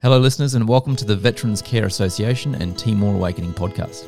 Hello, 0.00 0.16
listeners, 0.16 0.54
and 0.54 0.68
welcome 0.68 0.94
to 0.94 1.04
the 1.04 1.16
Veterans 1.16 1.60
Care 1.60 1.86
Association 1.86 2.54
and 2.54 2.78
Timor 2.78 3.16
Awakening 3.16 3.52
podcast. 3.52 4.06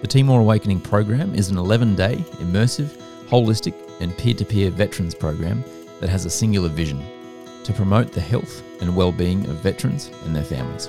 The 0.00 0.06
Timor 0.06 0.38
Awakening 0.38 0.80
program 0.80 1.34
is 1.34 1.48
an 1.48 1.58
11 1.58 1.96
day, 1.96 2.18
immersive, 2.34 2.96
holistic, 3.26 3.74
and 4.00 4.16
peer 4.16 4.34
to 4.34 4.44
peer 4.44 4.70
veterans 4.70 5.16
program 5.16 5.64
that 5.98 6.10
has 6.10 6.26
a 6.26 6.30
singular 6.30 6.68
vision 6.68 7.04
to 7.64 7.72
promote 7.72 8.12
the 8.12 8.20
health 8.20 8.62
and 8.80 8.94
well 8.94 9.10
being 9.10 9.44
of 9.46 9.56
veterans 9.56 10.12
and 10.26 10.36
their 10.36 10.44
families. 10.44 10.88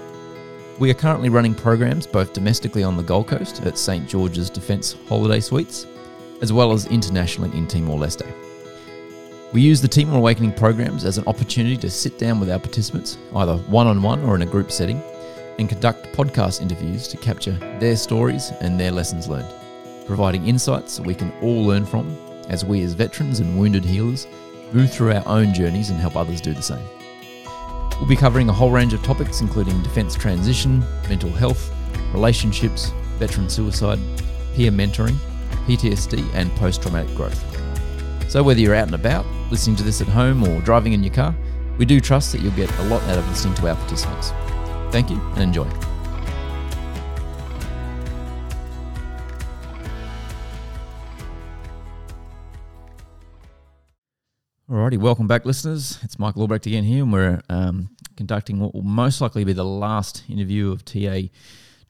We 0.78 0.92
are 0.92 0.94
currently 0.94 1.30
running 1.30 1.56
programs 1.56 2.06
both 2.06 2.34
domestically 2.34 2.84
on 2.84 2.96
the 2.96 3.02
Gold 3.02 3.30
Coast 3.30 3.64
at 3.64 3.76
St 3.76 4.08
George's 4.08 4.52
Defence 4.52 4.98
Holiday 5.10 5.40
Suites, 5.40 5.88
as 6.44 6.54
well 6.54 6.74
as 6.74 6.86
internationally 6.86 7.58
in 7.58 7.66
Timor 7.66 7.98
Leste. 7.98 8.32
We 9.54 9.62
use 9.62 9.80
the 9.82 9.88
Timor 9.88 10.18
Awakening 10.18 10.52
programs 10.54 11.06
as 11.06 11.18
an 11.18 11.24
opportunity 11.26 11.78
to 11.78 11.90
sit 11.90 12.20
down 12.20 12.42
with 12.42 12.50
our 12.50 12.60
participants, 12.60 13.18
either 13.34 13.56
one 13.56 13.88
on 13.88 14.02
one 14.02 14.22
or 14.24 14.36
in 14.36 14.42
a 14.42 14.46
group 14.46 14.74
setting, 14.74 15.02
and 15.58 15.70
conduct 15.70 16.12
podcast 16.12 16.62
interviews 16.62 17.08
to 17.08 17.18
capture 17.18 17.54
their 17.80 17.96
stories 17.96 18.52
and 18.60 18.78
their 18.78 18.92
lessons 18.92 19.30
learned, 19.30 19.48
providing 20.06 20.46
insights 20.46 21.00
we 21.00 21.16
can 21.16 21.32
all 21.42 21.64
learn 21.66 21.86
from 21.86 22.14
as 22.50 22.66
we, 22.66 22.82
as 22.82 22.94
veterans 22.94 23.40
and 23.40 23.58
wounded 23.58 23.86
healers, 23.86 24.28
move 24.74 24.92
through 24.92 25.14
our 25.14 25.26
own 25.26 25.54
journeys 25.54 25.92
and 25.92 26.00
help 26.00 26.18
others 26.18 26.42
do 26.42 26.54
the 26.54 26.62
same. 26.62 26.86
We'll 28.00 28.10
be 28.10 28.18
covering 28.18 28.50
a 28.50 28.54
whole 28.54 28.72
range 28.72 28.94
of 28.94 29.02
topics, 29.02 29.40
including 29.40 29.82
defence 29.82 30.14
transition, 30.14 30.84
mental 31.08 31.32
health, 31.32 31.74
relationships, 32.12 32.92
veteran 33.18 33.50
suicide, 33.50 34.00
peer 34.56 34.72
mentoring, 34.72 35.16
PTSD, 35.68 36.30
and 36.34 36.52
post 36.58 36.82
traumatic 36.82 37.16
growth. 37.16 37.57
So, 38.30 38.44
whether 38.44 38.60
you're 38.60 38.76
out 38.76 38.88
and 38.88 38.96
about, 38.96 39.26
listening 39.50 39.78
to 39.78 39.84
this 39.84 40.02
at 40.02 40.08
home, 40.08 40.44
or 40.46 40.60
driving 40.60 40.92
in 40.92 41.02
your 41.02 41.14
car, 41.14 41.34
we 41.78 41.86
do 41.86 42.02
trust 42.02 42.34
that 42.34 42.42
you'll 42.42 42.52
get 42.52 42.70
a 42.80 42.84
lot 42.84 43.02
out 43.04 43.18
of 43.18 43.28
listening 43.30 43.56
to 43.56 43.70
our 43.70 43.76
participants. 43.76 44.32
Thank 44.92 45.10
you 45.10 45.18
and 45.36 45.44
enjoy. 45.44 45.64
Alrighty, 54.70 54.98
welcome 54.98 55.28
back, 55.28 55.46
listeners. 55.46 55.98
It's 56.04 56.20
Michael 56.20 56.42
Albrecht 56.42 56.66
again 56.66 56.84
here, 56.84 57.04
and 57.04 57.14
we're 57.14 57.42
um, 57.48 57.92
conducting 58.18 58.60
what 58.60 58.74
will 58.74 58.82
most 58.82 59.22
likely 59.22 59.46
be 59.46 59.54
the 59.54 59.64
last 59.64 60.24
interview 60.28 60.74
of 60.74 60.84
TA 60.84 61.30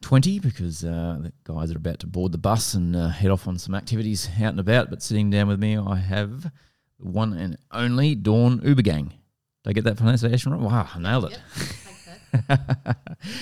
20 0.01 0.39
because 0.39 0.83
uh, 0.83 1.17
the 1.21 1.33
guys 1.43 1.71
are 1.71 1.77
about 1.77 1.99
to 1.99 2.07
board 2.07 2.31
the 2.31 2.37
bus 2.37 2.73
and 2.73 2.95
uh, 2.95 3.09
head 3.09 3.31
off 3.31 3.47
on 3.47 3.57
some 3.57 3.75
activities 3.75 4.29
out 4.37 4.49
and 4.49 4.59
about. 4.59 4.89
But 4.89 5.01
sitting 5.01 5.29
down 5.29 5.47
with 5.47 5.59
me, 5.59 5.77
I 5.77 5.95
have 5.95 6.43
the 6.43 6.51
one 6.99 7.33
and 7.33 7.57
only 7.71 8.15
Dawn 8.15 8.59
Ubergang. 8.59 9.09
Did 9.09 9.69
I 9.69 9.73
get 9.73 9.83
that 9.85 9.97
pronunciation 9.97 10.51
right? 10.51 10.61
Wow, 10.61 10.87
I 10.93 10.99
nailed 10.99 11.31
it. 11.31 11.39
Yep, 12.49 12.59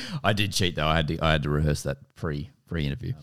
I 0.23 0.33
did 0.33 0.53
cheat 0.53 0.75
though. 0.75 0.87
I 0.87 0.95
had 0.95 1.07
to, 1.09 1.19
I 1.21 1.33
had 1.33 1.43
to 1.43 1.49
rehearse 1.49 1.83
that 1.83 1.97
pre 2.15 2.49
pre 2.67 2.85
interview. 2.85 3.13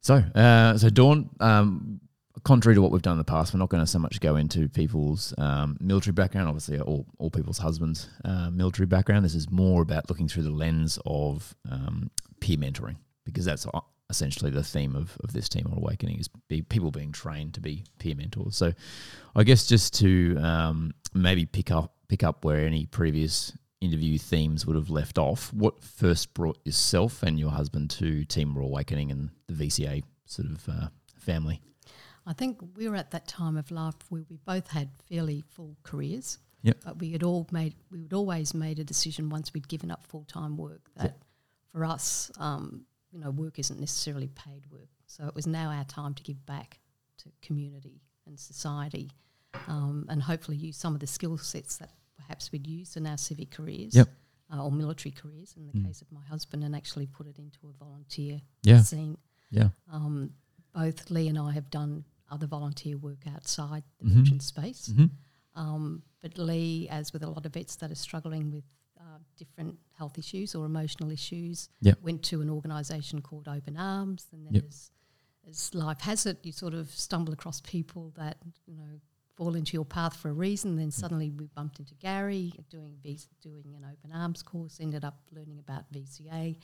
So, 0.00 0.14
uh, 0.14 0.78
so 0.78 0.88
Dawn, 0.90 1.30
um, 1.40 2.00
contrary 2.44 2.74
to 2.74 2.82
what 2.82 2.90
we've 2.90 3.02
done 3.02 3.12
in 3.12 3.18
the 3.18 3.24
past, 3.24 3.52
we're 3.52 3.58
not 3.58 3.68
going 3.68 3.82
to 3.82 3.90
so 3.90 3.98
much 3.98 4.20
go 4.20 4.36
into 4.36 4.68
people's 4.68 5.34
um, 5.38 5.76
military 5.80 6.12
background. 6.12 6.48
Obviously, 6.48 6.80
all, 6.80 7.06
all 7.18 7.30
people's 7.30 7.58
husbands' 7.58 8.08
uh, 8.24 8.50
military 8.50 8.86
background. 8.86 9.24
This 9.24 9.34
is 9.34 9.50
more 9.50 9.82
about 9.82 10.08
looking 10.08 10.28
through 10.28 10.44
the 10.44 10.50
lens 10.50 10.98
of 11.06 11.54
um, 11.70 12.10
peer 12.40 12.56
mentoring 12.56 12.96
because 13.24 13.44
that's 13.44 13.66
essentially 14.08 14.50
the 14.50 14.62
theme 14.62 14.96
of, 14.96 15.16
of 15.22 15.32
this 15.32 15.48
Timor 15.48 15.76
Awakening 15.76 16.18
is 16.18 16.28
be, 16.48 16.62
people 16.62 16.90
being 16.90 17.12
trained 17.12 17.54
to 17.54 17.60
be 17.60 17.84
peer 17.98 18.14
mentors. 18.14 18.56
So, 18.56 18.72
I 19.34 19.44
guess 19.44 19.66
just 19.66 19.94
to 20.00 20.36
um, 20.38 20.92
maybe 21.14 21.46
pick 21.46 21.70
up 21.70 21.94
pick 22.08 22.24
up 22.24 22.44
where 22.44 22.66
any 22.66 22.86
previous 22.86 23.56
interview 23.80 24.18
themes 24.18 24.66
would 24.66 24.76
have 24.76 24.90
left 24.90 25.16
off. 25.16 25.52
What 25.52 25.82
first 25.82 26.34
brought 26.34 26.58
yourself 26.64 27.22
and 27.22 27.38
your 27.38 27.50
husband 27.50 27.90
to 27.90 28.24
Timor 28.24 28.60
Awakening 28.60 29.10
and 29.10 29.30
the 29.48 29.54
VCA 29.54 30.02
sort 30.26 30.48
of 30.48 30.68
uh, 30.68 30.88
family? 31.18 31.62
I 32.26 32.32
think 32.32 32.58
we 32.76 32.88
were 32.88 32.96
at 32.96 33.10
that 33.12 33.26
time 33.26 33.56
of 33.56 33.70
life 33.70 33.94
where 34.08 34.24
we 34.28 34.36
both 34.44 34.68
had 34.68 34.90
fairly 35.08 35.42
full 35.48 35.76
careers. 35.82 36.38
Yep. 36.62 36.80
But 36.84 36.98
we 36.98 37.10
had 37.12 37.22
all 37.22 37.46
made 37.50 37.74
we 37.90 38.02
had 38.02 38.12
always 38.12 38.52
made 38.54 38.78
a 38.78 38.84
decision 38.84 39.30
once 39.30 39.54
we'd 39.54 39.68
given 39.68 39.90
up 39.90 40.04
full 40.06 40.24
time 40.24 40.56
work 40.56 40.90
that 40.96 41.04
Yep. 41.04 41.24
for 41.72 41.84
us, 41.86 42.30
um, 42.38 42.84
you 43.10 43.18
know, 43.18 43.30
work 43.30 43.58
isn't 43.58 43.80
necessarily 43.80 44.28
paid 44.28 44.66
work. 44.70 44.88
So 45.06 45.26
it 45.26 45.34
was 45.34 45.46
now 45.46 45.70
our 45.70 45.84
time 45.84 46.14
to 46.14 46.22
give 46.22 46.44
back 46.46 46.78
to 47.18 47.30
community 47.40 48.02
and 48.26 48.38
society, 48.38 49.10
um, 49.66 50.04
and 50.10 50.22
hopefully 50.22 50.56
use 50.58 50.76
some 50.76 50.94
of 50.94 51.00
the 51.00 51.06
skill 51.06 51.38
sets 51.38 51.78
that 51.78 51.90
perhaps 52.16 52.52
we'd 52.52 52.66
used 52.66 52.96
in 52.96 53.06
our 53.06 53.16
civic 53.18 53.50
careers. 53.50 53.94
Yep. 53.94 54.08
Uh, 54.52 54.64
or 54.64 54.72
military 54.72 55.12
careers, 55.12 55.54
in 55.56 55.66
the 55.68 55.72
Mm. 55.72 55.86
case 55.86 56.02
of 56.02 56.10
my 56.10 56.22
husband, 56.22 56.64
and 56.64 56.74
actually 56.74 57.06
put 57.06 57.26
it 57.28 57.38
into 57.38 57.68
a 57.68 57.72
volunteer 57.72 58.42
Yeah, 58.64 58.82
scene. 58.82 59.16
yeah, 59.50 59.70
Um, 59.88 60.34
both 60.72 61.10
Lee 61.10 61.28
and 61.28 61.38
I 61.38 61.52
have 61.52 61.70
done 61.70 62.04
other 62.30 62.46
volunteer 62.46 62.96
work 62.96 63.26
outside 63.26 63.82
the 63.98 64.06
Mhm. 64.06 64.14
veteran 64.22 64.40
space. 64.40 64.86
hmm 64.88 65.06
Um, 65.56 66.02
but 66.20 66.38
Lee, 66.38 66.88
as 66.88 67.12
with 67.12 67.22
a 67.24 67.28
lot 67.28 67.44
of 67.44 67.52
vets 67.54 67.74
that 67.76 67.90
are 67.90 67.96
struggling 67.96 68.50
with 68.50 68.64
uh, 68.98 69.18
different 69.36 69.78
health 69.92 70.16
issues 70.18 70.54
or 70.54 70.64
emotional 70.66 71.10
issues, 71.10 71.68
Yep. 71.80 72.02
went 72.02 72.22
to 72.24 72.40
an 72.42 72.50
organisation 72.50 73.20
called 73.22 73.48
Open 73.48 73.76
Arms. 73.76 74.28
And 74.30 74.46
then 74.46 74.54
Yep. 74.54 74.64
as, 74.68 74.90
as 75.48 75.74
life 75.74 76.02
has 76.02 76.26
it, 76.26 76.44
you 76.44 76.52
sort 76.52 76.74
of 76.74 76.90
stumble 76.90 77.32
across 77.32 77.60
people 77.62 78.10
that, 78.16 78.36
you 78.66 78.76
know, 78.76 79.00
fall 79.36 79.54
into 79.54 79.72
your 79.72 79.86
path 79.86 80.16
for 80.16 80.28
a 80.28 80.32
reason. 80.34 80.76
Then 80.76 80.90
suddenly 80.90 81.30
we 81.30 81.46
bumped 81.48 81.78
into 81.80 81.94
Gary 81.94 82.52
doing, 82.68 83.00
doing 83.40 83.74
an 83.74 83.84
Open 83.90 84.12
Arms 84.12 84.42
course, 84.42 84.78
ended 84.80 85.02
up 85.04 85.18
learning 85.32 85.58
about 85.58 85.90
VCA. 85.90 86.56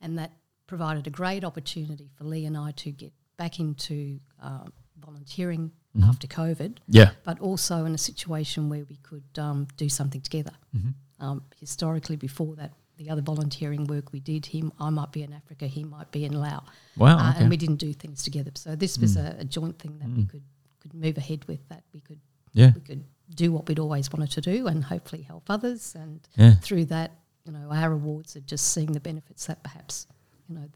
And 0.00 0.18
that 0.18 0.32
provided 0.66 1.06
a 1.06 1.10
great 1.10 1.44
opportunity 1.44 2.08
for 2.14 2.24
Lee 2.24 2.46
and 2.46 2.56
I 2.56 2.72
to 2.72 2.90
get 2.90 3.12
back 3.36 3.58
into 3.60 4.20
uh, 4.42 4.64
volunteering 4.98 5.72
Mhm. 5.96 6.08
after 6.08 6.26
COVID 6.26 6.78
yeah, 6.88 7.12
but 7.24 7.38
also 7.40 7.84
in 7.84 7.94
a 7.94 7.98
situation 7.98 8.68
where 8.68 8.84
we 8.84 8.96
could 8.96 9.38
um, 9.38 9.68
do 9.76 9.88
something 9.88 10.20
together. 10.20 10.52
hmm 10.72 10.90
Um, 11.20 11.42
historically, 11.60 12.16
before 12.16 12.56
that, 12.56 12.72
the 12.96 13.08
other 13.10 13.22
volunteering 13.22 13.84
work 13.86 14.12
we 14.12 14.18
did, 14.20 14.46
him, 14.46 14.72
I 14.80 14.90
might 14.90 15.12
be 15.12 15.22
in 15.22 15.32
Africa, 15.32 15.66
he 15.68 15.84
might 15.84 16.10
be 16.10 16.24
in 16.24 16.32
Laos, 16.32 16.64
wow, 16.96 17.16
uh, 17.18 17.30
okay. 17.30 17.40
and 17.40 17.50
we 17.50 17.56
didn't 17.56 17.76
do 17.88 17.92
things 17.92 18.22
together. 18.24 18.50
So 18.54 18.74
this 18.76 18.98
was 18.98 19.16
Mm. 19.16 19.24
a, 19.24 19.40
a 19.40 19.44
joint 19.44 19.78
thing 19.78 19.98
that 20.00 20.08
we 20.10 20.24
Mm. 20.24 20.28
could 20.30 20.42
could 20.80 20.94
move 20.94 21.16
ahead 21.16 21.44
with. 21.46 21.66
That 21.68 21.82
we 21.94 22.00
could 22.00 22.20
yeah, 22.52 22.72
we 22.74 22.80
could 22.80 23.04
do 23.34 23.52
what 23.52 23.66
we'd 23.68 23.78
always 23.78 24.12
wanted 24.12 24.30
to 24.32 24.40
do, 24.40 24.66
and 24.66 24.84
hopefully 24.84 25.22
help 25.22 25.48
others. 25.48 25.94
And 25.94 26.20
yeah, 26.36 26.54
through 26.66 26.86
that, 26.86 27.10
you 27.46 27.52
know, 27.52 27.70
our 27.70 27.90
rewards 27.90 28.36
are 28.36 28.40
just 28.54 28.64
seeing 28.74 28.92
the 28.92 29.00
benefits 29.00 29.46
that 29.46 29.62
perhaps, 29.62 30.06
you 30.48 30.54
know, 30.56 30.68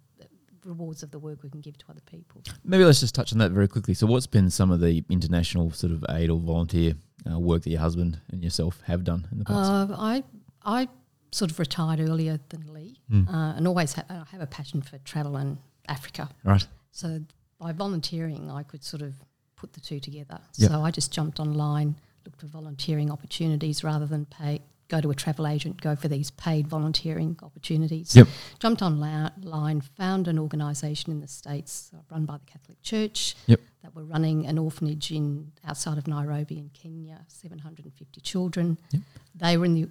rewards 0.64 1.02
of 1.02 1.10
the 1.10 1.18
work 1.18 1.42
we 1.42 1.50
can 1.50 1.60
give 1.60 1.76
to 1.78 1.84
other 1.90 2.00
people. 2.06 2.42
Maybe 2.64 2.84
let's 2.84 3.00
just 3.00 3.14
touch 3.14 3.32
on 3.32 3.38
that 3.38 3.50
very 3.52 3.68
quickly. 3.68 3.94
So, 3.94 4.06
what's 4.06 4.26
been 4.26 4.50
some 4.50 4.70
of 4.70 4.80
the 4.80 5.04
international 5.10 5.70
sort 5.70 5.92
of 5.92 6.04
aid 6.10 6.30
or 6.30 6.38
volunteer 6.38 6.94
uh, 7.30 7.38
work 7.38 7.62
that 7.62 7.70
your 7.70 7.80
husband 7.80 8.20
and 8.30 8.42
yourself 8.42 8.80
have 8.86 9.04
done 9.04 9.26
in 9.32 9.38
the 9.38 9.44
past? 9.44 9.70
Uh, 9.90 9.96
I 9.98 10.24
I 10.64 10.88
sort 11.30 11.50
of 11.50 11.58
retired 11.58 12.00
earlier 12.00 12.40
than 12.48 12.72
Lee, 12.72 12.98
Mm. 13.10 13.28
uh, 13.28 13.56
and 13.56 13.66
always 13.68 13.92
ha- 13.94 14.04
I 14.08 14.24
have 14.32 14.40
a 14.40 14.46
passion 14.46 14.82
for 14.82 14.98
travel 14.98 15.36
and 15.36 15.58
Africa. 15.88 16.28
right. 16.44 16.66
So 16.90 17.20
by 17.58 17.72
volunteering, 17.72 18.50
I 18.50 18.62
could 18.62 18.82
sort 18.84 19.02
of 19.02 19.14
put 19.56 19.72
the 19.72 19.80
two 19.80 20.00
together. 20.00 20.38
Yep. 20.56 20.70
So 20.70 20.80
I 20.82 20.90
just 20.90 21.12
jumped 21.12 21.38
online, 21.40 21.96
looked 22.24 22.40
for 22.40 22.46
volunteering 22.46 23.10
opportunities 23.10 23.82
rather 23.84 24.06
than 24.06 24.24
pay. 24.26 24.60
Go 24.88 25.02
to 25.02 25.10
a 25.10 25.14
travel 25.14 25.46
agent, 25.46 25.80
go 25.82 25.94
for 25.96 26.08
these 26.08 26.30
paid 26.30 26.66
volunteering 26.66 27.38
opportunities. 27.42 28.16
Yep. 28.16 28.26
Jumped 28.58 28.80
online, 28.80 29.80
found 29.82 30.28
an 30.28 30.38
organisation 30.38 31.12
in 31.12 31.20
the 31.20 31.28
States 31.28 31.90
uh, 31.94 31.98
run 32.10 32.24
by 32.24 32.38
the 32.38 32.46
Catholic 32.46 32.80
Church 32.82 33.34
Yep. 33.48 33.60
that 33.82 33.94
were 33.94 34.04
running 34.04 34.46
an 34.46 34.56
orphanage 34.56 35.10
in 35.10 35.52
outside 35.66 35.98
of 35.98 36.06
Nairobi 36.06 36.58
in 36.58 36.70
Kenya, 36.70 37.20
750 37.28 38.20
children. 38.22 38.78
Yep. 38.92 39.02
They 39.34 39.56
were 39.58 39.66
in 39.66 39.74
the 39.74 39.88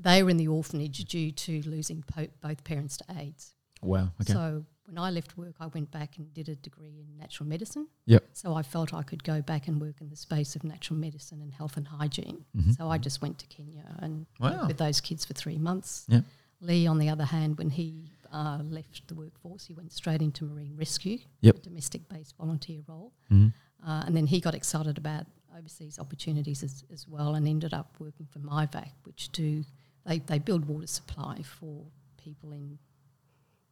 they 0.00 0.22
were 0.22 0.30
in 0.30 0.36
the 0.36 0.46
orphanage 0.46 1.04
due 1.06 1.32
to 1.32 1.60
losing 1.68 2.04
po- 2.06 2.28
both 2.40 2.62
parents 2.62 2.96
to 2.98 3.04
AIDS. 3.18 3.54
Wow. 3.82 4.10
Okay. 4.22 4.32
So 4.32 4.64
when 4.88 4.98
I 4.98 5.10
left 5.10 5.36
work, 5.36 5.54
I 5.60 5.66
went 5.66 5.90
back 5.90 6.16
and 6.16 6.32
did 6.32 6.48
a 6.48 6.54
degree 6.56 6.96
in 7.02 7.18
natural 7.18 7.46
medicine. 7.46 7.86
Yep. 8.06 8.24
So 8.32 8.54
I 8.54 8.62
felt 8.62 8.94
I 8.94 9.02
could 9.02 9.22
go 9.22 9.42
back 9.42 9.68
and 9.68 9.78
work 9.80 10.00
in 10.00 10.08
the 10.08 10.16
space 10.16 10.56
of 10.56 10.64
natural 10.64 10.98
medicine 10.98 11.42
and 11.42 11.52
health 11.52 11.76
and 11.76 11.86
hygiene. 11.86 12.44
Mhm. 12.56 12.74
So 12.76 12.88
I 12.90 12.96
just 12.96 13.20
went 13.20 13.38
to 13.40 13.46
Kenya 13.48 13.84
and 13.98 14.26
Wow. 14.40 14.50
worked 14.52 14.68
with 14.68 14.78
those 14.78 15.00
kids 15.02 15.26
for 15.26 15.34
three 15.34 15.58
months. 15.58 16.06
Yep. 16.08 16.24
Lee, 16.62 16.86
on 16.86 16.98
the 16.98 17.08
other 17.10 17.26
hand, 17.26 17.58
when 17.58 17.70
he 17.70 18.10
uh, 18.32 18.60
left 18.62 19.06
the 19.08 19.14
workforce, 19.14 19.64
he 19.66 19.74
went 19.74 19.90
straight 19.92 20.20
into 20.22 20.44
marine 20.44 20.74
rescue, 20.76 21.18
Yep. 21.40 21.56
a 21.56 21.60
domestic-based 21.60 22.36
volunteer 22.36 22.82
role. 22.86 23.12
Mhm. 23.30 23.52
Uh, 23.82 24.02
and 24.06 24.16
then 24.16 24.26
he 24.26 24.40
got 24.40 24.54
excited 24.54 24.98
about 24.98 25.26
overseas 25.56 25.98
opportunities 25.98 26.62
as, 26.62 26.84
as 26.92 27.06
well 27.08 27.34
and 27.36 27.46
ended 27.48 27.72
up 27.74 27.94
working 27.98 28.26
for 28.26 28.38
MyVac, 28.38 28.90
which 29.04 29.30
do 29.32 29.64
they, 30.04 30.18
they 30.18 30.38
build 30.38 30.64
water 30.66 30.86
supply 30.86 31.42
for 31.42 31.86
people 32.16 32.52
in 32.52 32.78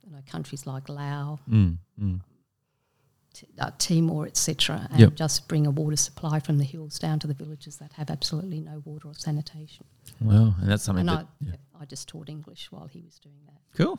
you 0.06 0.12
know 0.12 0.22
countries 0.26 0.66
like 0.66 0.88
Laos, 0.88 1.38
Mm. 1.48 1.78
Mm. 2.00 2.20
T- 3.34 3.46
uh, 3.58 3.70
Timor, 3.78 4.26
etc., 4.26 4.88
and 4.90 4.98
Yep. 5.00 5.14
just 5.14 5.46
bring 5.46 5.66
a 5.66 5.70
water 5.70 5.96
supply 5.96 6.40
from 6.40 6.56
the 6.56 6.64
hills 6.64 6.98
down 6.98 7.18
to 7.18 7.26
the 7.26 7.34
villages 7.34 7.76
that 7.76 7.92
have 7.94 8.08
absolutely 8.08 8.60
no 8.60 8.80
water 8.86 9.08
or 9.08 9.14
sanitation. 9.14 9.84
Wow. 10.22 10.54
And 10.58 10.70
that's 10.70 10.84
something 10.84 11.06
and 11.06 11.18
that. 11.18 11.26
I, 11.42 11.44
yeah. 11.50 11.56
I 11.78 11.84
just 11.84 12.08
taught 12.08 12.30
English 12.30 12.72
while 12.72 12.86
he 12.86 13.02
was 13.02 13.18
doing 13.18 13.36
that. 13.44 13.60
Cool. 13.76 13.98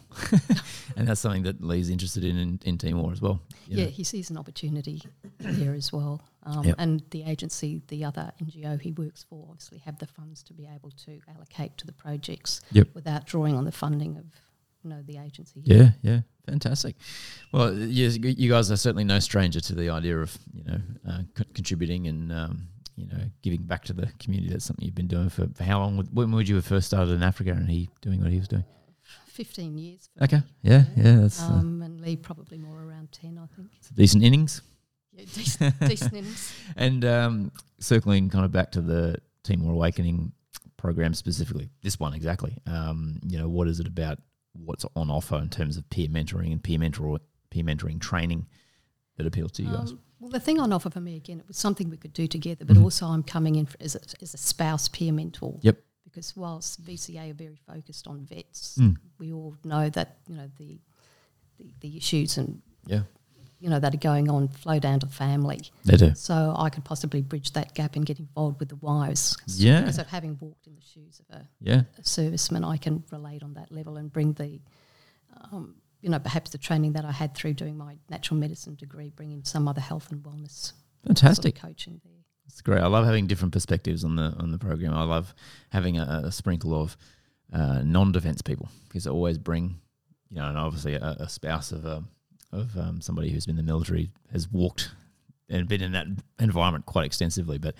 and 0.98 1.08
that's 1.08 1.22
something 1.22 1.44
that 1.44 1.64
Lee's 1.64 1.92
interested 1.92 2.24
in 2.24 2.36
in, 2.40 2.60
in 2.66 2.78
Timor 2.80 3.12
as 3.12 3.22
well. 3.22 3.40
Yeah, 3.68 3.84
know. 3.84 3.90
he 3.92 4.04
sees 4.04 4.32
an 4.32 4.38
opportunity 4.40 5.04
there 5.38 5.76
as 5.76 5.94
well. 5.94 6.24
Um, 6.42 6.64
Yep. 6.66 6.76
And 6.80 7.04
the 7.12 7.22
agency, 7.22 7.84
the 7.90 8.04
other 8.06 8.32
NGO 8.44 8.82
he 8.82 8.92
works 8.94 9.22
for, 9.30 9.46
obviously 9.52 9.78
have 9.80 10.00
the 10.00 10.08
funds 10.08 10.42
to 10.44 10.54
be 10.54 10.66
able 10.66 10.90
to 11.06 11.22
allocate 11.28 11.78
to 11.78 11.86
the 11.86 11.94
projects 11.94 12.62
Yep. 12.72 12.88
without 12.96 13.28
drawing 13.28 13.54
on 13.54 13.66
the 13.66 13.72
funding 13.72 14.18
of 14.18 14.26
know 14.84 15.02
the 15.06 15.18
agency. 15.18 15.62
Yeah, 15.64 15.90
yeah, 16.02 16.22
fantastic. 16.46 16.96
Well, 17.52 17.74
yes, 17.74 18.18
you 18.18 18.50
guys 18.50 18.72
are 18.72 18.78
certainly 18.78 19.04
no 19.04 19.20
stranger 19.20 19.60
to 19.60 19.76
the 19.76 19.90
idea 19.90 20.18
of 20.20 20.38
you 20.54 20.64
know 20.64 20.80
uh, 21.08 21.20
co- 21.36 21.44
contributing 21.54 22.08
and 22.08 22.32
um, 22.32 22.68
you 22.96 23.08
know 23.08 23.20
giving 23.42 23.64
back 23.64 23.84
to 23.86 23.94
the 23.94 24.08
community. 24.20 24.52
That's 24.52 24.66
something 24.66 24.86
you've 24.86 24.96
been 24.96 25.08
doing 25.08 25.30
for, 25.30 25.48
for 25.54 25.64
how 25.64 25.80
long? 25.80 25.98
Would- 25.98 26.16
When 26.16 26.32
would 26.32 26.48
you 26.50 26.56
have 26.56 26.66
first 26.66 26.88
started 26.88 27.12
in 27.14 27.24
Africa 27.24 27.52
and 27.52 27.70
he 27.70 27.90
doing 28.02 28.22
what 28.22 28.32
he 28.32 28.40
was 28.40 28.48
doing? 28.48 28.66
Fifteen 29.28 29.78
years. 29.78 30.10
Okay, 30.22 30.38
me. 30.38 30.44
yeah, 30.64 30.84
yeah, 30.96 31.16
that's 31.22 31.42
uh, 31.42 31.46
Um, 31.46 31.82
and 31.84 32.02
Lee 32.02 32.16
probably 32.16 32.58
more 32.58 32.82
around 32.82 33.12
ten, 33.12 33.38
I 33.38 33.46
think. 33.56 33.70
decent 33.94 34.24
innings. 34.24 34.62
Yeah, 35.14 35.26
decent, 35.34 35.80
decent 35.88 36.14
innings. 36.22 36.54
And 36.76 37.06
um, 37.06 37.52
circling 37.80 38.30
kind 38.30 38.46
of 38.46 38.52
back 38.52 38.72
to 38.72 38.82
the 38.82 39.18
Timor 39.44 39.72
Awakening 39.74 40.32
program 40.76 41.14
specifically, 41.14 41.70
this 41.84 42.00
one 42.00 42.14
exactly. 42.14 42.58
Um, 42.66 43.20
you 43.26 43.38
know, 43.38 43.48
what 43.48 43.68
is 43.68 43.80
it 43.80 43.88
about? 43.88 44.20
What's 44.66 44.86
on 44.96 45.10
offer 45.10 45.38
in 45.38 45.50
terms 45.50 45.78
of 45.78 45.90
peer 45.90 46.08
mentoring 46.08 46.52
and 46.52 46.62
peer 46.64 46.80
mentor 46.80 47.20
peer 47.50 47.64
mentoring 47.64 48.00
training 48.02 48.48
that 49.18 49.26
appeals 49.26 49.52
to 49.54 49.64
you 49.64 49.70
guys? 49.72 49.92
Um, 49.92 50.00
well, 50.20 50.30
the 50.32 50.40
thing 50.40 50.60
on 50.60 50.74
offer 50.74 50.90
for 50.90 51.00
me 51.00 51.16
again, 51.16 51.40
it 51.40 51.48
was 51.48 51.58
something 51.58 51.90
we 51.90 51.98
could 51.98 52.14
do 52.14 52.28
together, 52.28 52.66
but 52.66 52.76
Mhm. 52.76 52.84
also 52.84 53.06
I'm 53.08 53.24
coming 53.24 53.56
in 53.56 53.66
for, 53.68 53.78
as, 53.82 53.96
a, 53.96 54.00
as 54.22 54.34
a 54.34 54.38
spouse 54.38 54.88
peer 54.88 55.12
mentor. 55.14 55.60
Yep. 55.62 55.78
Because 56.06 56.36
whilst 56.36 56.84
VCA 56.84 57.30
are 57.32 57.34
very 57.34 57.56
focused 57.68 58.08
on 58.08 58.26
vets, 58.26 58.78
Mm. 58.80 58.98
we 59.20 59.32
all 59.32 59.56
know 59.64 59.90
that 59.90 60.18
you 60.28 60.36
know 60.36 60.50
the 60.58 60.80
the, 61.60 61.74
the 61.82 61.98
issues 61.98 62.38
and 62.38 62.62
Yeah, 62.86 63.04
you 63.60 63.70
know 63.70 63.80
that 63.80 63.94
are 63.94 63.98
going 63.98 64.30
on 64.30 64.48
flow 64.50 64.80
down 64.80 65.00
to 65.00 65.06
the 65.06 65.14
family. 65.14 65.62
they 65.86 65.98
do. 65.98 66.14
So 66.16 66.54
I 66.58 66.70
could 66.70 66.84
possibly 66.86 67.22
bridge 67.22 67.54
that 67.54 67.74
gap 67.74 67.96
and 67.96 68.06
get 68.06 68.20
involved 68.20 68.60
with 68.60 68.70
the 68.70 68.76
wives. 68.78 69.38
Yeah. 69.48 69.82
Because 69.82 69.98
of 69.98 70.08
having 70.08 70.38
walked 70.40 70.68
in 70.68 70.76
the 70.76 70.82
shoes 70.82 71.20
of 71.30 71.38
a, 71.38 71.48
Yeah, 71.60 71.82
a 71.98 72.02
serviceman, 72.02 72.68
I 72.68 72.78
can 72.78 73.04
relate 73.12 73.44
on 73.44 73.54
that 73.56 73.72
level 73.72 73.98
and 73.98 74.12
bring 74.12 74.34
the, 74.34 74.60
um, 75.52 75.76
you 76.02 76.10
know, 76.10 76.20
perhaps 76.20 76.52
the 76.52 76.58
training 76.58 76.94
that 76.94 77.06
I 77.06 77.12
had 77.12 77.34
through 77.34 77.54
doing 77.56 77.78
my 77.78 77.98
natural 78.10 78.40
medicine 78.40 78.76
degree, 78.76 79.10
bring 79.10 79.32
in 79.32 79.44
some 79.44 79.68
other 79.68 79.82
health 79.82 80.12
and 80.12 80.24
wellness 80.24 80.74
fantastic. 81.06 81.58
sort 81.58 81.64
of 81.64 81.70
coaching 81.70 82.02
there. 82.04 82.14
It's 82.48 82.62
great. 82.62 82.82
I 82.82 82.88
love 82.88 83.06
having 83.06 83.28
different 83.28 83.54
perspectives 83.54 84.04
on 84.04 84.16
the 84.16 84.34
on 84.40 84.52
the 84.52 84.58
program. 84.58 84.94
I 84.94 85.04
love 85.04 85.34
having 85.70 85.98
a, 85.98 86.22
a 86.26 86.32
sprinkle 86.32 86.80
of 86.82 86.96
uh, 87.52 87.82
non-defense 87.84 88.42
people 88.42 88.70
because 88.88 89.04
they 89.04 89.10
always 89.10 89.38
bring, 89.38 89.80
you 90.30 90.38
know, 90.38 90.48
and 90.48 90.58
obviously 90.58 90.94
a, 90.96 91.16
a 91.20 91.30
spouse 91.30 91.72
of 91.72 91.86
a, 91.86 92.04
of 92.52 92.78
um, 92.78 93.02
somebody 93.02 93.30
who's 93.30 93.46
been 93.46 93.58
in 93.58 93.66
the 93.66 93.72
military 93.72 94.12
has 94.32 94.50
walked 94.50 94.92
and 95.50 95.68
been 95.68 95.82
in 95.82 95.92
that 95.94 96.08
environment 96.40 96.86
quite 96.86 97.06
extensively. 97.06 97.58
But 97.58 97.76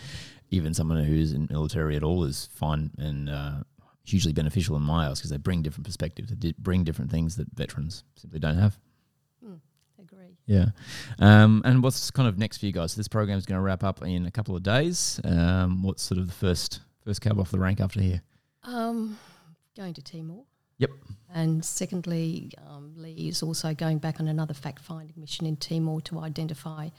even 0.50 0.74
someone 0.74 1.04
who's 1.04 1.34
in 1.34 1.48
military 1.50 1.96
at 1.96 2.04
all 2.04 2.24
is 2.24 2.50
fine 2.54 2.92
and 2.98 3.30
uh, 3.30 3.52
hugely 4.04 4.34
beneficial 4.34 4.76
in 4.76 4.84
my 4.84 5.08
eyes 5.08 5.20
because 5.20 5.32
they 5.32 5.38
bring 5.38 5.62
different 5.62 5.86
perspectives. 5.86 6.32
They 6.34 6.54
bring 6.58 6.84
different 6.84 7.12
things 7.12 7.36
that 7.36 7.48
veterans 7.54 8.04
simply 8.16 8.40
don't 8.40 8.58
have. 8.58 8.78
Mm, 9.46 9.60
agree. 10.02 10.38
Yeah. 10.46 10.68
Um, 11.20 11.62
and 11.66 11.84
what's 11.84 12.10
kind 12.12 12.28
of 12.28 12.38
next 12.38 12.60
for 12.60 12.66
you 12.66 12.72
guys? 12.72 12.94
So 12.94 12.98
this 12.98 13.08
program 13.10 13.38
is 13.38 13.46
going 13.46 13.58
to 13.58 13.62
wrap 13.62 13.84
up 13.84 14.02
in 14.02 14.26
a 14.26 14.32
couple 14.32 14.56
of 14.56 14.64
days. 14.64 15.20
Um, 15.24 15.84
what's 15.84 16.04
sort 16.04 16.20
of 16.20 16.28
the 16.28 16.34
first 16.34 16.82
first 17.04 17.22
cab 17.22 17.40
off 17.40 17.52
the 17.52 17.60
rank 17.60 17.80
after 17.80 18.02
here? 18.02 18.22
Um, 18.64 19.18
going 19.76 19.94
to 19.94 20.02
Timor. 20.02 20.44
Yep. 20.80 20.92
And 21.34 21.64
secondly, 21.64 22.52
um, 22.68 22.94
Lee 22.96 23.28
is 23.30 23.44
also 23.44 23.74
going 23.74 23.98
back 24.00 24.20
on 24.20 24.28
another 24.28 24.54
fact 24.54 24.82
finding 24.82 25.14
mission 25.18 25.46
in 25.46 25.58
Timor 25.58 26.02
to 26.02 26.20
identify 26.20 26.90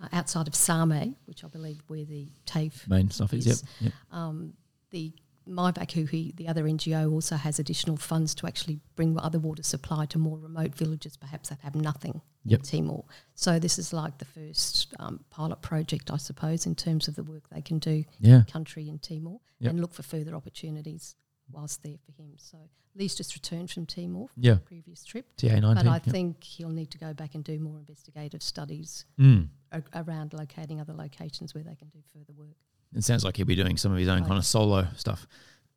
uh, 0.00 0.08
outside 0.12 0.46
of 0.48 0.54
Same, 0.54 1.16
which 1.26 1.44
I 1.44 1.48
believe 1.48 1.82
where 1.88 2.04
the 2.04 2.28
TAFE 2.46 2.86
Main 2.88 3.10
stuff 3.10 3.32
is, 3.32 3.46
yep. 3.46 3.56
Yep. 3.80 3.92
um, 4.12 4.52
the 4.90 5.12
MyVac, 5.48 5.92
who 5.92 6.04
he, 6.04 6.32
the 6.36 6.46
other 6.46 6.64
NGO, 6.64 7.10
also 7.10 7.34
has 7.36 7.58
additional 7.58 7.96
funds 7.96 8.34
to 8.36 8.46
actually 8.46 8.80
bring 8.96 9.18
other 9.18 9.38
water 9.38 9.62
supply 9.62 10.04
to 10.06 10.18
more 10.18 10.38
remote 10.38 10.74
villages, 10.74 11.16
perhaps 11.16 11.48
that 11.48 11.60
have 11.62 11.74
nothing 11.74 12.20
Yep. 12.44 12.60
in 12.60 12.64
Timor. 12.64 13.04
So 13.34 13.58
this 13.58 13.78
is 13.78 13.92
like 13.92 14.18
the 14.18 14.24
first 14.26 14.94
um, 15.00 15.24
pilot 15.30 15.60
project, 15.62 16.10
I 16.12 16.16
suppose, 16.18 16.66
in 16.66 16.74
terms 16.74 17.08
of 17.08 17.14
the 17.16 17.22
work 17.22 17.48
they 17.50 17.62
can 17.62 17.78
do 17.78 18.04
Yeah. 18.20 18.42
country 18.50 18.88
in 18.88 18.98
Timor 18.98 19.40
Yep. 19.60 19.70
and 19.70 19.80
look 19.80 19.94
for 19.94 20.02
further 20.02 20.34
opportunities 20.34 21.14
whilst 21.50 21.82
there 21.82 21.96
for 22.04 22.12
him. 22.12 22.32
So 22.36 22.58
Lee's 22.94 23.14
just 23.14 23.34
returned 23.34 23.70
from 23.70 23.86
Timor, 23.86 24.28
Yeah. 24.36 24.58
previous 24.64 25.04
trip, 25.04 25.26
TA 25.36 25.60
19. 25.60 25.74
but 25.74 25.86
I 25.86 25.94
yep. 25.94 26.02
think 26.04 26.42
he'll 26.44 26.70
need 26.70 26.90
to 26.90 26.98
go 26.98 27.12
back 27.14 27.34
and 27.34 27.44
do 27.44 27.58
more 27.58 27.78
investigative 27.78 28.42
studies 28.42 29.04
Mm. 29.18 29.48
a- 29.72 29.82
around 29.94 30.32
locating 30.32 30.80
other 30.80 30.92
locations 30.94 31.54
where 31.54 31.62
they 31.64 31.74
can 31.76 31.88
do 31.88 31.98
further 32.12 32.32
work. 32.32 32.56
It 32.94 33.04
sounds 33.04 33.24
like 33.24 33.36
he'll 33.36 33.46
be 33.46 33.54
doing 33.54 33.76
some 33.76 33.92
of 33.92 33.98
his 33.98 34.08
own 34.08 34.22
Oh, 34.22 34.26
kind 34.26 34.38
of 34.38 34.46
solo 34.46 34.88
stuff. 34.96 35.26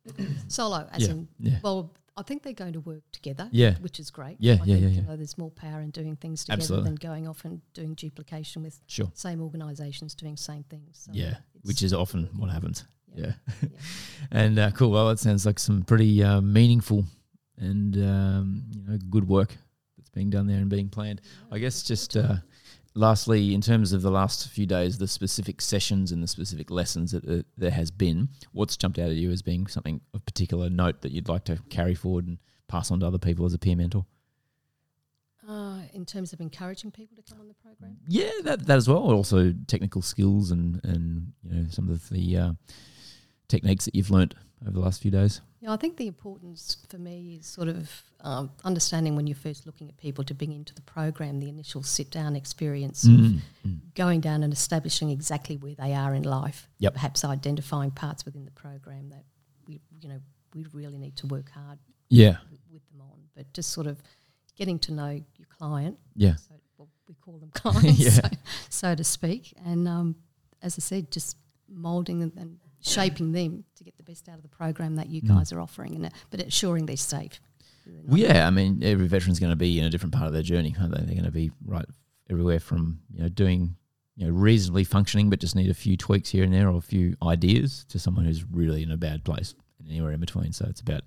Solo, 0.48 0.88
as 0.90 1.02
Yeah. 1.02 1.10
in 1.10 1.28
Yeah. 1.38 1.60
Well, 1.62 1.92
I 2.16 2.22
think 2.22 2.42
they're 2.42 2.52
going 2.52 2.72
to 2.74 2.80
work 2.80 3.04
together. 3.12 3.48
Yeah. 3.52 3.78
which 3.78 3.98
is 4.00 4.10
great. 4.10 4.36
Yeah, 4.40 4.54
I 4.54 4.56
yeah, 4.56 4.64
think, 4.64 4.80
yeah, 4.82 4.88
You 4.88 5.02
know, 5.02 5.16
there's 5.16 5.38
more 5.38 5.50
power 5.50 5.80
in 5.80 5.90
doing 5.90 6.16
things 6.16 6.44
together 6.44 6.60
Absolutely. 6.60 6.88
than 6.90 6.94
going 6.96 7.28
off 7.28 7.44
and 7.44 7.60
doing 7.72 7.94
duplication 7.94 8.62
with 8.62 8.80
Sure. 8.86 9.10
same 9.14 9.40
organisations 9.40 10.14
doing 10.14 10.36
same 10.36 10.64
things. 10.64 10.98
So 10.98 11.12
yeah. 11.14 11.38
Which 11.62 11.82
is 11.82 11.92
often 11.92 12.24
what 12.36 12.50
happens. 12.50 12.84
Yeah. 13.14 13.32
yeah. 13.62 13.68
And 14.30 14.58
uh, 14.58 14.70
cool. 14.70 14.90
Well, 14.90 15.10
it 15.10 15.18
sounds 15.18 15.44
like 15.44 15.58
some 15.58 15.82
pretty 15.82 16.22
uh, 16.22 16.40
meaningful 16.40 17.04
and 17.58 17.96
um, 17.96 18.64
you 18.70 18.82
know 18.82 18.98
good 19.10 19.28
work 19.28 19.54
that's 19.98 20.08
being 20.08 20.30
done 20.30 20.46
there 20.46 20.56
and 20.56 20.70
being 20.70 20.88
planned. 20.88 21.20
I 21.50 21.58
guess 21.58 21.82
just 21.82 22.16
uh, 22.16 22.36
lastly, 22.94 23.54
in 23.54 23.60
terms 23.60 23.92
of 23.92 24.02
the 24.02 24.10
last 24.10 24.48
few 24.48 24.66
days, 24.66 24.98
the 24.98 25.08
specific 25.08 25.60
sessions 25.60 26.12
and 26.12 26.22
the 26.22 26.28
specific 26.28 26.70
lessons 26.70 27.12
that 27.12 27.28
uh, 27.28 27.42
there 27.56 27.70
has 27.70 27.90
been, 27.90 28.28
what's 28.52 28.76
jumped 28.76 28.98
out 28.98 29.10
at 29.10 29.16
you 29.16 29.30
as 29.30 29.42
being 29.42 29.66
something 29.66 30.00
of 30.14 30.24
particular 30.24 30.68
note 30.70 31.02
that 31.02 31.12
you'd 31.12 31.28
like 31.28 31.44
to 31.44 31.58
carry 31.70 31.94
forward 31.94 32.26
and 32.26 32.38
pass 32.68 32.90
on 32.90 33.00
to 33.00 33.06
other 33.06 33.18
people 33.18 33.44
as 33.44 33.54
a 33.54 33.58
peer 33.58 33.76
mentor? 33.76 34.06
Uh, 35.48 35.80
in 35.92 36.06
terms 36.06 36.32
of 36.32 36.40
encouraging 36.40 36.90
people 36.90 37.16
to 37.16 37.22
come 37.22 37.40
on 37.40 37.48
the 37.48 37.54
program. 37.54 37.96
Yeah, 38.06 38.30
that 38.44 38.64
that 38.66 38.76
as 38.76 38.88
well. 38.88 38.98
Also, 38.98 39.52
technical 39.66 40.00
skills 40.00 40.52
and 40.52 40.80
and 40.84 41.32
you 41.42 41.54
know 41.54 41.66
some 41.68 41.90
of 41.90 42.08
the 42.10 42.36
uh, 42.36 42.52
techniques 43.52 43.84
that 43.84 43.94
you've 43.94 44.10
learnt 44.10 44.34
over 44.62 44.72
the 44.72 44.80
last 44.80 45.00
few 45.02 45.10
days. 45.10 45.40
Yeah, 45.60 45.72
I 45.72 45.76
think 45.76 45.96
the 45.96 46.06
importance 46.08 46.76
for 46.88 46.98
me 46.98 47.36
is 47.38 47.46
sort 47.46 47.68
of 47.68 47.90
um, 48.20 48.50
understanding 48.64 49.14
when 49.16 49.26
you're 49.28 49.36
first 49.48 49.64
looking 49.66 49.88
at 49.88 49.96
people 49.96 50.24
to 50.24 50.34
bring 50.34 50.52
into 50.52 50.74
the 50.74 50.80
program 50.82 51.38
the 51.38 51.48
initial 51.48 51.82
sit 51.82 52.10
down 52.10 52.34
experience 52.36 53.04
of 53.04 53.10
Mm. 53.10 53.40
Mm. 53.66 53.78
going 53.94 54.20
down 54.20 54.42
and 54.42 54.52
establishing 54.52 55.10
exactly 55.10 55.56
where 55.56 55.74
they 55.76 55.92
are 55.94 56.14
in 56.14 56.22
life. 56.24 56.68
Yep. 56.78 56.94
Perhaps 56.94 57.24
identifying 57.24 57.90
parts 57.92 58.24
within 58.24 58.44
the 58.44 58.50
program 58.52 59.10
that 59.10 59.24
we, 59.68 59.80
you 60.00 60.08
know, 60.08 60.20
we 60.54 60.66
really 60.72 60.98
need 60.98 61.16
to 61.16 61.26
work 61.28 61.50
hard 61.50 61.78
Yeah, 62.08 62.36
with, 62.50 62.60
with 62.72 62.82
them 62.90 63.00
on. 63.02 63.18
But 63.36 63.52
just 63.52 63.70
sort 63.70 63.86
of 63.86 64.02
getting 64.56 64.78
to 64.80 64.92
know 64.92 65.10
your 65.38 65.46
client. 65.58 65.96
yeah, 66.16 66.36
So 66.36 66.54
well, 66.76 66.88
we 67.08 67.14
call 67.24 67.38
them 67.38 67.50
clients, 67.54 67.98
Yeah. 68.06 68.10
so, 68.10 68.28
so 68.68 68.94
to 68.94 69.04
speak. 69.04 69.52
And 69.64 69.86
um, 69.88 70.16
as 70.60 70.76
I 70.78 70.80
said, 70.80 71.10
just 71.12 71.36
moulding 71.68 72.22
and, 72.22 72.32
and 72.36 72.58
shaping 72.82 73.32
them 73.32 73.64
to 73.76 73.84
get 73.84 73.96
the 73.96 74.02
best 74.02 74.28
out 74.28 74.36
of 74.36 74.42
the 74.42 74.48
program 74.48 74.96
that 74.96 75.08
you 75.08 75.22
Mm. 75.22 75.28
guys 75.28 75.52
are 75.52 75.60
offering, 75.60 75.94
and 75.94 76.10
but 76.30 76.40
ensuring 76.40 76.86
they're 76.86 76.96
safe. 76.96 77.40
Well, 78.04 78.18
yeah, 78.18 78.46
I 78.46 78.50
mean, 78.50 78.82
every 78.84 79.08
veteran's 79.08 79.40
going 79.40 79.50
to 79.50 79.56
be 79.56 79.78
in 79.80 79.84
a 79.84 79.90
different 79.90 80.14
part 80.14 80.26
of 80.26 80.32
their 80.32 80.42
journey, 80.42 80.74
aren't 80.78 80.92
they? 80.94 80.98
They're 81.04 81.14
going 81.14 81.24
to 81.24 81.30
be 81.32 81.50
right 81.64 81.86
everywhere 82.30 82.60
from 82.60 83.00
you 83.12 83.22
know 83.22 83.28
doing 83.28 83.76
you 84.16 84.26
know 84.26 84.32
reasonably 84.32 84.84
functioning, 84.84 85.30
but 85.30 85.40
just 85.40 85.56
need 85.56 85.70
a 85.70 85.74
few 85.74 85.96
tweaks 85.96 86.30
here 86.30 86.44
and 86.44 86.52
there 86.52 86.68
or 86.68 86.76
a 86.76 86.82
few 86.82 87.16
ideas, 87.22 87.84
to 87.88 87.98
someone 87.98 88.24
who's 88.24 88.44
really 88.44 88.82
in 88.82 88.90
a 88.92 88.96
bad 88.96 89.24
place 89.24 89.54
and 89.78 89.88
anywhere 89.88 90.12
in 90.12 90.20
between. 90.20 90.52
So 90.52 90.66
it's 90.68 90.80
about 90.80 91.02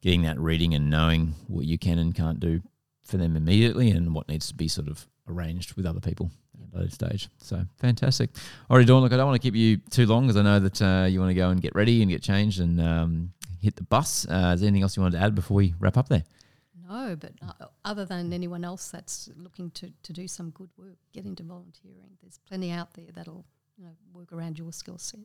getting 0.00 0.22
that 0.22 0.38
reading 0.40 0.74
and 0.74 0.90
knowing 0.90 1.34
what 1.48 1.64
you 1.66 1.78
can 1.78 1.98
and 1.98 2.14
can't 2.14 2.40
do 2.40 2.60
for 3.02 3.16
them 3.18 3.36
immediately, 3.36 3.90
and 3.90 4.14
what 4.14 4.28
needs 4.28 4.48
to 4.48 4.54
be 4.54 4.68
sort 4.68 4.88
of 4.88 5.06
arranged 5.28 5.74
with 5.74 5.86
other 5.86 6.00
people 6.00 6.30
at 6.62 6.80
that 6.80 6.92
stage. 6.92 7.28
So 7.38 7.64
fantastic. 7.78 8.30
All 8.68 8.76
right, 8.76 8.86
Dawn. 8.86 9.02
Look, 9.02 9.12
I 9.12 9.16
don't 9.16 9.26
want 9.26 9.40
to 9.40 9.46
keep 9.46 9.54
you 9.54 9.78
too 9.90 10.06
long 10.06 10.26
because 10.26 10.36
I 10.36 10.42
know 10.42 10.60
that 10.60 10.82
uh, 10.82 11.06
you 11.06 11.20
want 11.20 11.30
to 11.30 11.34
go 11.34 11.50
and 11.50 11.60
get 11.60 11.74
ready 11.74 12.02
and 12.02 12.10
get 12.10 12.22
changed 12.22 12.60
and 12.60 12.80
um, 12.80 13.32
hit 13.60 13.76
the 13.76 13.82
bus. 13.82 14.26
Uh, 14.28 14.52
is 14.54 14.60
there 14.60 14.68
anything 14.68 14.82
else 14.82 14.96
you 14.96 15.02
wanted 15.02 15.18
to 15.18 15.24
add 15.24 15.34
before 15.34 15.56
we 15.56 15.74
wrap 15.78 15.96
up 15.96 16.08
there? 16.08 16.24
No, 16.88 17.16
but 17.16 17.32
uh, 17.42 17.66
other 17.84 18.04
than 18.04 18.32
anyone 18.32 18.64
else 18.64 18.90
that's 18.90 19.30
looking 19.36 19.70
to, 19.72 19.90
to 20.02 20.12
do 20.12 20.28
some 20.28 20.50
good 20.50 20.68
work, 20.76 20.98
get 21.12 21.24
into 21.24 21.42
volunteering. 21.42 22.10
There's 22.22 22.38
plenty 22.46 22.70
out 22.70 22.92
there 22.94 23.06
that'll 23.14 23.44
you 23.76 23.84
know 23.84 23.92
work 24.12 24.32
around 24.32 24.58
your 24.58 24.72
skill 24.72 24.98
set. 24.98 25.20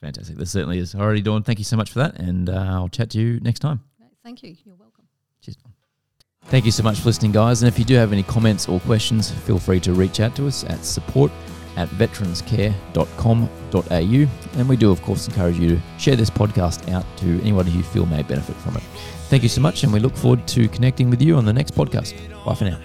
Fantastic. 0.00 0.36
There 0.36 0.46
certainly 0.46 0.78
is. 0.78 0.94
Alrighty, 0.94 1.22
Dawn. 1.22 1.42
Thank 1.42 1.58
you 1.58 1.64
so 1.64 1.76
much 1.76 1.90
for 1.90 1.98
that, 2.00 2.18
and 2.18 2.48
uh, 2.48 2.54
I'll 2.54 2.88
chat 2.88 3.10
to 3.10 3.20
you 3.20 3.40
next 3.40 3.60
time. 3.60 3.80
Thank 4.22 4.42
you. 4.44 4.56
You're 4.64 4.76
welcome. 4.76 5.01
Thank 6.46 6.64
you 6.66 6.70
so 6.70 6.82
much 6.82 7.00
for 7.00 7.06
listening, 7.06 7.32
guys. 7.32 7.62
And 7.62 7.68
if 7.68 7.78
you 7.78 7.84
do 7.84 7.94
have 7.94 8.12
any 8.12 8.22
comments 8.22 8.68
or 8.68 8.78
questions, 8.80 9.30
feel 9.30 9.58
free 9.58 9.80
to 9.80 9.94
reach 9.94 10.20
out 10.20 10.36
to 10.36 10.46
us 10.46 10.64
at 10.64 10.84
support 10.84 11.32
at 11.76 11.88
veteranscare.com.au. 11.90 14.58
And 14.58 14.68
we 14.68 14.76
do, 14.76 14.90
of 14.90 15.00
course, 15.02 15.28
encourage 15.28 15.58
you 15.58 15.68
to 15.70 15.80
share 15.98 16.16
this 16.16 16.28
podcast 16.28 16.92
out 16.92 17.06
to 17.18 17.40
anyone 17.40 17.66
who 17.66 17.78
you 17.78 17.84
feel 17.84 18.04
may 18.04 18.22
benefit 18.22 18.56
from 18.56 18.76
it. 18.76 18.82
Thank 19.28 19.42
you 19.42 19.48
so 19.48 19.62
much, 19.62 19.82
and 19.82 19.92
we 19.92 20.00
look 20.00 20.14
forward 20.14 20.46
to 20.48 20.68
connecting 20.68 21.08
with 21.08 21.22
you 21.22 21.36
on 21.36 21.46
the 21.46 21.52
next 21.54 21.74
podcast. 21.74 22.12
Bye 22.44 22.54
for 22.54 22.64
now. 22.64 22.78